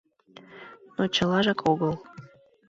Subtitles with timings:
[0.95, 1.93] Но чылажак огыл.